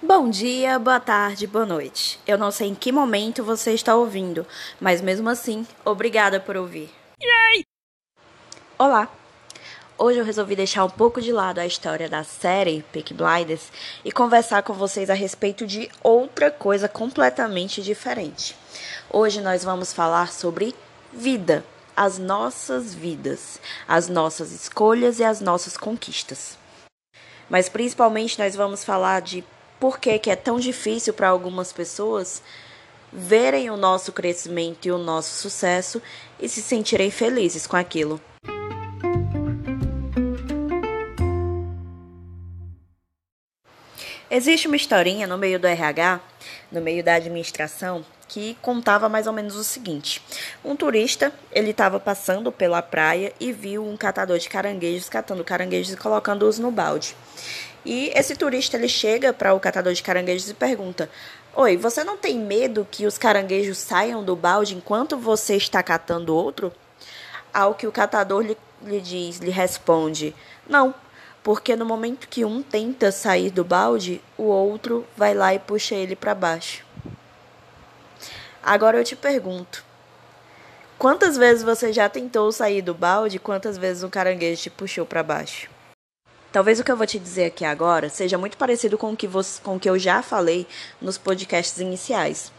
Bom 0.00 0.30
dia, 0.30 0.78
boa 0.78 1.00
tarde, 1.00 1.44
boa 1.44 1.66
noite. 1.66 2.20
Eu 2.24 2.38
não 2.38 2.52
sei 2.52 2.68
em 2.68 2.74
que 2.74 2.92
momento 2.92 3.42
você 3.42 3.72
está 3.72 3.96
ouvindo, 3.96 4.46
mas 4.80 5.00
mesmo 5.00 5.28
assim, 5.28 5.66
obrigada 5.84 6.38
por 6.38 6.56
ouvir. 6.56 6.88
Yay! 7.20 7.64
Olá! 8.78 9.08
Hoje 9.98 10.20
eu 10.20 10.24
resolvi 10.24 10.54
deixar 10.54 10.84
um 10.84 10.88
pouco 10.88 11.20
de 11.20 11.32
lado 11.32 11.58
a 11.58 11.66
história 11.66 12.08
da 12.08 12.22
série 12.22 12.84
Peak 12.92 13.12
Blinders 13.12 13.72
e 14.04 14.12
conversar 14.12 14.62
com 14.62 14.72
vocês 14.72 15.10
a 15.10 15.14
respeito 15.14 15.66
de 15.66 15.90
outra 16.00 16.48
coisa 16.48 16.88
completamente 16.88 17.82
diferente. 17.82 18.54
Hoje 19.10 19.40
nós 19.40 19.64
vamos 19.64 19.92
falar 19.92 20.30
sobre 20.30 20.76
vida, 21.12 21.64
as 21.96 22.18
nossas 22.18 22.94
vidas, 22.94 23.60
as 23.88 24.08
nossas 24.08 24.52
escolhas 24.52 25.18
e 25.18 25.24
as 25.24 25.40
nossas 25.40 25.76
conquistas. 25.76 26.56
Mas 27.50 27.68
principalmente 27.68 28.38
nós 28.38 28.54
vamos 28.54 28.84
falar 28.84 29.20
de 29.22 29.42
por 29.78 29.98
que, 29.98 30.18
que 30.18 30.30
é 30.30 30.36
tão 30.36 30.58
difícil 30.58 31.12
para 31.12 31.28
algumas 31.28 31.72
pessoas 31.72 32.42
verem 33.12 33.70
o 33.70 33.76
nosso 33.76 34.12
crescimento 34.12 34.86
e 34.86 34.92
o 34.92 34.98
nosso 34.98 35.40
sucesso 35.40 36.02
e 36.38 36.48
se 36.48 36.60
sentirem 36.60 37.10
felizes 37.10 37.66
com 37.66 37.76
aquilo. 37.76 38.20
Existe 44.30 44.66
uma 44.66 44.76
historinha 44.76 45.26
no 45.26 45.38
meio 45.38 45.58
do 45.58 45.66
RH, 45.66 46.20
no 46.70 46.82
meio 46.82 47.02
da 47.02 47.14
administração, 47.14 48.04
que 48.28 48.58
contava 48.60 49.08
mais 49.08 49.26
ou 49.26 49.32
menos 49.32 49.56
o 49.56 49.64
seguinte: 49.64 50.22
um 50.62 50.76
turista 50.76 51.32
ele 51.50 51.70
estava 51.70 51.98
passando 51.98 52.52
pela 52.52 52.82
praia 52.82 53.32
e 53.40 53.52
viu 53.52 53.86
um 53.86 53.96
catador 53.96 54.38
de 54.38 54.48
caranguejos 54.48 55.08
catando 55.08 55.42
caranguejos 55.42 55.94
e 55.94 55.96
colocando-os 55.96 56.58
no 56.58 56.70
balde. 56.70 57.16
E 57.90 58.12
esse 58.14 58.36
turista 58.36 58.76
ele 58.76 58.86
chega 58.86 59.32
para 59.32 59.54
o 59.54 59.58
catador 59.58 59.94
de 59.94 60.02
caranguejos 60.02 60.50
e 60.50 60.52
pergunta: 60.52 61.08
Oi, 61.56 61.74
você 61.74 62.04
não 62.04 62.18
tem 62.18 62.38
medo 62.38 62.86
que 62.90 63.06
os 63.06 63.16
caranguejos 63.16 63.78
saiam 63.78 64.22
do 64.22 64.36
balde 64.36 64.76
enquanto 64.76 65.16
você 65.16 65.56
está 65.56 65.82
catando 65.82 66.36
outro? 66.36 66.70
Ao 67.50 67.74
que 67.74 67.86
o 67.86 67.92
catador 67.92 68.42
lhe, 68.42 68.58
lhe 68.82 69.00
diz, 69.00 69.38
lhe 69.38 69.50
responde: 69.50 70.36
Não, 70.68 70.94
porque 71.42 71.74
no 71.76 71.86
momento 71.86 72.28
que 72.28 72.44
um 72.44 72.60
tenta 72.60 73.10
sair 73.10 73.48
do 73.48 73.64
balde, 73.64 74.20
o 74.36 74.42
outro 74.42 75.06
vai 75.16 75.32
lá 75.32 75.54
e 75.54 75.58
puxa 75.58 75.94
ele 75.94 76.14
para 76.14 76.34
baixo. 76.34 76.84
Agora 78.62 78.98
eu 78.98 79.04
te 79.04 79.16
pergunto: 79.16 79.82
quantas 80.98 81.38
vezes 81.38 81.62
você 81.62 81.90
já 81.90 82.06
tentou 82.06 82.52
sair 82.52 82.82
do 82.82 82.92
balde? 82.92 83.38
Quantas 83.38 83.78
vezes 83.78 84.02
um 84.02 84.10
caranguejo 84.10 84.60
te 84.60 84.68
puxou 84.68 85.06
para 85.06 85.22
baixo? 85.22 85.77
Talvez 86.58 86.80
o 86.80 86.82
que 86.82 86.90
eu 86.90 86.96
vou 86.96 87.06
te 87.06 87.20
dizer 87.20 87.44
aqui 87.44 87.64
agora 87.64 88.08
seja 88.08 88.36
muito 88.36 88.56
parecido 88.56 88.98
com 88.98 89.12
o 89.12 89.16
que, 89.16 89.28
você, 89.28 89.62
com 89.62 89.76
o 89.76 89.78
que 89.78 89.88
eu 89.88 89.96
já 89.96 90.22
falei 90.22 90.66
nos 91.00 91.16
podcasts 91.16 91.78
iniciais. 91.78 92.50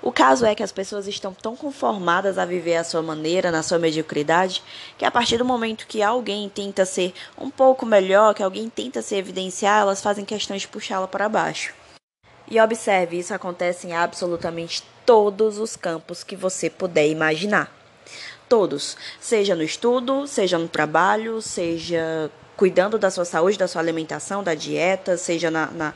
O 0.00 0.10
caso 0.10 0.46
é 0.46 0.54
que 0.54 0.62
as 0.62 0.72
pessoas 0.72 1.06
estão 1.06 1.34
tão 1.34 1.54
conformadas 1.54 2.38
a 2.38 2.46
viver 2.46 2.76
à 2.76 2.82
sua 2.82 3.02
maneira, 3.02 3.50
na 3.50 3.62
sua 3.62 3.78
mediocridade, 3.78 4.62
que 4.96 5.04
a 5.04 5.10
partir 5.10 5.36
do 5.36 5.44
momento 5.44 5.86
que 5.86 6.02
alguém 6.02 6.48
tenta 6.48 6.86
ser 6.86 7.12
um 7.36 7.50
pouco 7.50 7.84
melhor, 7.84 8.32
que 8.32 8.42
alguém 8.42 8.70
tenta 8.70 9.02
se 9.02 9.16
evidenciar, 9.16 9.82
elas 9.82 10.00
fazem 10.00 10.24
questão 10.24 10.56
de 10.56 10.66
puxá-la 10.66 11.06
para 11.06 11.28
baixo. 11.28 11.74
E 12.50 12.58
observe, 12.58 13.18
isso 13.18 13.34
acontece 13.34 13.86
em 13.86 13.92
absolutamente 13.92 14.82
todos 15.04 15.58
os 15.58 15.76
campos 15.76 16.24
que 16.24 16.36
você 16.36 16.70
puder 16.70 17.06
imaginar. 17.06 17.70
Todos, 18.48 18.96
seja 19.20 19.54
no 19.54 19.62
estudo, 19.62 20.26
seja 20.26 20.56
no 20.56 20.68
trabalho, 20.68 21.42
seja 21.42 22.30
cuidando 22.56 22.98
da 22.98 23.10
sua 23.10 23.24
saúde, 23.24 23.58
da 23.58 23.68
sua 23.68 23.80
alimentação, 23.80 24.42
da 24.42 24.54
dieta, 24.54 25.16
seja 25.16 25.50
na, 25.50 25.66
na, 25.66 25.94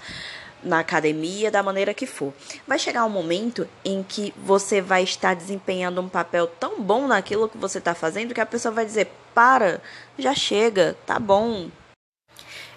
na 0.62 0.78
academia, 0.80 1.50
da 1.50 1.62
maneira 1.62 1.94
que 1.94 2.06
for. 2.06 2.32
Vai 2.66 2.78
chegar 2.78 3.04
um 3.04 3.10
momento 3.10 3.66
em 3.84 4.02
que 4.02 4.34
você 4.36 4.80
vai 4.80 5.02
estar 5.02 5.34
desempenhando 5.34 6.00
um 6.00 6.08
papel 6.08 6.46
tão 6.46 6.80
bom 6.80 7.06
naquilo 7.06 7.48
que 7.48 7.58
você 7.58 7.78
está 7.78 7.94
fazendo 7.94 8.34
que 8.34 8.40
a 8.40 8.46
pessoa 8.46 8.72
vai 8.72 8.84
dizer: 8.84 9.10
para, 9.34 9.80
já 10.18 10.34
chega, 10.34 10.96
tá 11.06 11.18
bom, 11.18 11.68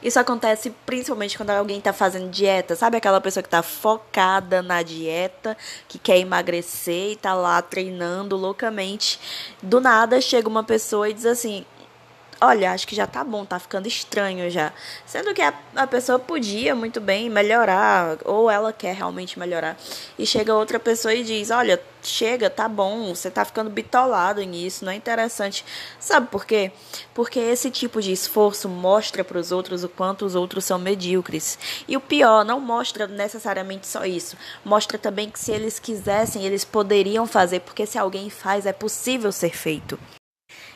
isso 0.01 0.17
acontece 0.17 0.69
principalmente 0.85 1.35
quando 1.35 1.50
alguém 1.50 1.78
está 1.78 1.91
fazendo 1.91 2.29
dieta. 2.29 2.75
Sabe 2.75 2.97
aquela 2.97 3.19
pessoa 3.19 3.44
que 3.44 3.47
está 3.47 3.61
focada 3.61 4.61
na 4.61 4.81
dieta, 4.81 5.57
que 5.90 6.00
quer 6.00 6.17
emagrecer 6.17 7.09
e 7.09 7.13
está 7.13 7.34
lá 7.34 7.61
treinando 7.61 8.38
loucamente. 8.38 9.19
Do 9.61 9.81
nada 9.81 10.22
chega 10.22 10.47
uma 10.47 10.63
pessoa 10.63 11.09
e 11.09 11.13
diz 11.13 11.25
assim: 11.25 11.66
olha, 12.41 12.72
acho 12.72 12.88
que 12.88 12.95
já 12.95 13.05
tá 13.05 13.23
bom, 13.23 13.45
tá 13.45 13.59
ficando 13.59 13.88
estranho 13.88 14.50
já. 14.50 14.72
Sendo 15.05 15.33
que 15.33 15.41
a, 15.41 15.53
a 15.75 15.88
pessoa 15.88 16.19
podia 16.19 16.75
muito 16.75 17.01
bem 17.01 17.29
melhorar, 17.29 18.17
ou 18.25 18.50
ela 18.50 18.72
quer 18.72 18.95
realmente 18.95 19.38
melhorar. 19.38 19.77
E 20.17 20.25
chega 20.25 20.55
outra 20.55 20.79
pessoa 20.79 21.13
e 21.13 21.23
diz: 21.23 21.49
olha, 21.49 21.81
chega, 22.01 22.49
tá 22.49 22.67
bom, 22.67 23.13
você 23.13 23.29
tá 23.29 23.44
ficando 23.44 23.69
bitolado 23.69 24.41
nisso, 24.44 24.85
não 24.85 24.91
é 24.91 24.95
interessante. 24.95 25.66
Sabe 25.99 26.28
por 26.28 26.45
quê? 26.45 26.72
Porque 27.13 27.39
esse 27.39 27.69
tipo 27.69 28.01
de 28.01 28.11
esforço 28.11 28.69
mostra 28.69 29.23
para 29.23 29.38
os 29.38 29.51
outros 29.51 29.83
o 29.83 29.89
quanto 29.89 30.25
os 30.25 30.35
outros 30.35 30.66
são 30.66 30.79
medíocres. 30.79 31.57
E 31.88 31.97
o 31.97 32.01
pior, 32.01 32.45
não 32.45 32.59
mostra 32.59 33.07
necessariamente 33.07 33.88
só 33.88 34.05
isso, 34.05 34.38
mostra 34.63 34.97
também 34.97 35.29
que 35.29 35.39
se 35.39 35.51
eles 35.51 35.79
quisessem, 35.79 36.45
eles 36.45 36.63
poderiam 36.63 37.28
fazer, 37.28 37.61
porque 37.61 37.85
se 37.85 37.97
alguém 37.97 38.29
faz, 38.29 38.66
é 38.66 38.73
possível 38.73 39.31
ser 39.31 39.55
feito. 39.55 39.99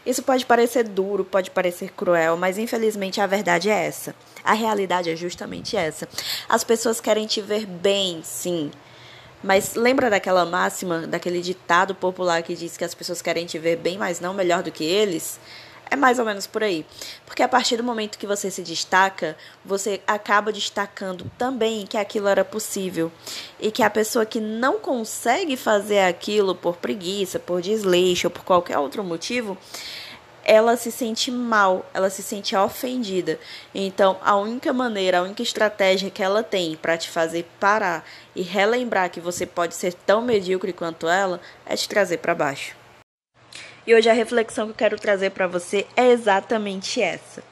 Isso 0.06 0.22
pode 0.22 0.46
parecer 0.46 0.84
duro, 0.84 1.24
pode 1.24 1.50
parecer 1.50 1.91
cruel, 1.91 2.36
mas 2.36 2.58
infelizmente 2.58 3.22
a 3.22 3.28
verdade 3.28 3.69
é 3.69 3.86
essa. 3.86 4.14
A 4.44 4.53
realidade 4.53 5.09
é 5.09 5.16
justamente 5.16 5.78
essa. 5.78 6.08
As 6.50 6.64
pessoas 6.64 7.00
querem 7.00 7.25
te 7.25 7.40
ver 7.40 7.66
bem, 7.66 8.22
sim. 8.24 8.69
Mas 9.41 9.75
lembra 9.75 10.09
daquela 10.09 10.46
máxima, 10.46 11.08
daquele 11.08 11.41
ditado 11.41 11.96
popular 11.96 12.44
que 12.44 12.56
diz 12.56 12.75
que 12.75 12.84
as 12.84 12.94
pessoas 12.94 13.22
querem 13.22 13.46
te 13.46 13.58
ver 13.58 13.78
bem, 13.78 13.97
mas 13.97 14.19
não 14.19 14.34
melhor 14.34 14.64
do 14.64 14.72
que 14.72 14.84
eles? 14.84 15.40
É 15.90 15.96
mais 15.96 16.18
ou 16.20 16.26
menos 16.26 16.48
por 16.48 16.64
aí. 16.64 16.86
Porque 17.26 17.44
a 17.44 17.48
partir 17.48 17.78
do 17.78 17.84
momento 17.84 18.18
que 18.18 18.26
você 18.26 18.50
se 18.50 18.62
destaca, 18.62 19.38
você 19.64 20.02
acaba 20.08 20.52
destacando 20.52 21.30
também 21.38 21.86
que 21.86 21.98
aquilo 21.98 22.28
era 22.28 22.44
possível. 22.44 23.12
E 23.60 23.72
que 23.72 23.84
a 23.84 23.90
pessoa 23.90 24.26
que 24.26 24.40
não 24.40 24.80
consegue 24.80 25.56
fazer 25.56 26.00
aquilo 26.00 26.56
por 26.56 26.78
preguiça, 26.78 27.40
por 27.40 27.62
desleixo 27.62 28.28
ou 28.28 28.32
por 28.32 28.44
qualquer 28.44 28.78
outro 28.78 29.04
motivo, 29.04 29.58
ela 30.44 30.76
se 30.76 30.92
sente 30.92 31.32
mal, 31.32 31.86
ela 31.94 32.10
se 32.10 32.22
sente 32.22 32.56
ofendida. 32.56 33.40
Então, 33.74 34.18
a 34.22 34.36
única 34.36 34.74
maneira, 34.74 35.20
a 35.20 35.24
única 35.24 35.42
estratégia 35.42 36.10
que 36.10 36.22
ela 36.22 36.44
tem 36.44 36.76
para 36.76 36.98
te 36.98 37.10
fazer 37.10 37.48
parar 37.60 38.06
e 38.36 38.42
relembrar 38.42 39.10
que 39.10 39.22
você 39.22 39.46
pode 39.46 39.76
ser 39.76 39.94
tão 39.94 40.22
medíocre 40.22 40.74
quanto 40.74 41.08
ela 41.08 41.40
é 41.66 41.76
te 41.76 41.88
trazer 41.88 42.18
para 42.18 42.36
baixo. 42.36 42.83
E 43.86 43.94
hoje 43.94 44.10
a 44.10 44.14
reflexão 44.14 44.68
que 44.68 44.72
eu 44.72 44.78
quero 44.78 45.00
trazer 45.00 45.32
para 45.32 45.46
você 45.46 45.86
é 45.96 46.12
exatamente 46.12 47.02
essa. 47.02 47.44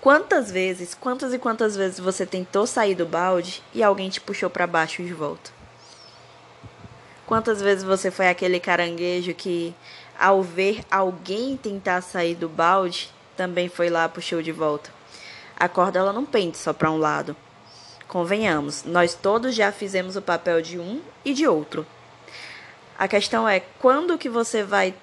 Quantas 0.00 0.50
vezes, 0.50 0.94
quantas 0.94 1.32
e 1.32 1.38
quantas 1.38 1.74
vezes 1.74 1.98
você 1.98 2.26
tentou 2.26 2.66
sair 2.66 2.94
do 2.94 3.06
balde 3.06 3.62
e 3.74 3.82
alguém 3.82 4.10
te 4.10 4.20
puxou 4.20 4.50
para 4.50 4.66
baixo 4.66 5.02
de 5.02 5.14
volta? 5.14 5.50
Quantas 7.26 7.60
vezes 7.60 7.82
você 7.82 8.10
foi 8.10 8.28
aquele 8.28 8.60
caranguejo 8.60 9.34
que, 9.34 9.74
ao 10.18 10.42
ver 10.42 10.84
alguém 10.90 11.56
tentar 11.56 12.02
sair 12.02 12.34
do 12.34 12.48
balde, 12.48 13.10
também 13.36 13.68
foi 13.68 13.88
lá 13.88 14.08
puxou 14.08 14.42
de 14.42 14.52
volta? 14.52 14.90
A 15.58 15.68
corda 15.68 15.98
ela 15.98 16.12
não 16.12 16.26
pende 16.26 16.58
só 16.58 16.72
para 16.72 16.90
um 16.90 16.98
lado. 16.98 17.34
Convenhamos, 18.06 18.84
nós 18.84 19.14
todos 19.14 19.54
já 19.54 19.72
fizemos 19.72 20.14
o 20.16 20.22
papel 20.22 20.60
de 20.60 20.78
um 20.78 21.00
e 21.24 21.32
de 21.32 21.48
outro. 21.48 21.84
A 22.98 23.08
questão 23.08 23.48
é 23.48 23.60
quando 23.60 24.16
que 24.16 24.28
você 24.28 24.62
vai 24.62 24.94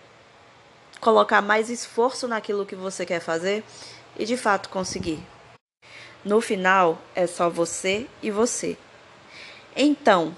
colocar 1.04 1.42
mais 1.42 1.70
esforço 1.70 2.30
naquilo 2.30 2.66
que 2.66 2.76
você 2.76 3.06
quer 3.06 3.20
fazer 3.20 3.62
e 4.18 4.26
de 4.26 4.38
fato 4.38 4.70
conseguir. 4.70 5.20
No 6.24 6.40
final, 6.40 6.98
é 7.14 7.28
só 7.28 7.50
você 7.50 8.08
e 8.22 8.32
você. 8.32 8.78
Então, 9.76 10.34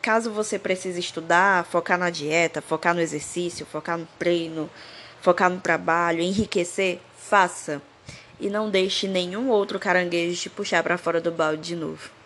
caso 0.00 0.30
você 0.30 0.58
precise 0.58 0.98
estudar, 0.98 1.66
focar 1.66 1.98
na 1.98 2.08
dieta, 2.08 2.62
focar 2.62 2.94
no 2.94 3.02
exercício, 3.02 3.66
focar 3.66 3.98
no 3.98 4.08
treino, 4.18 4.70
focar 5.20 5.50
no 5.50 5.60
trabalho, 5.60 6.22
enriquecer, 6.22 7.00
faça. 7.18 7.82
E 8.40 8.48
não 8.48 8.70
deixe 8.70 9.06
nenhum 9.06 9.50
outro 9.50 9.78
caranguejo 9.78 10.40
te 10.40 10.48
puxar 10.48 10.82
para 10.82 10.96
fora 10.96 11.20
do 11.20 11.30
balde 11.30 11.60
de 11.60 11.76
novo. 11.76 12.17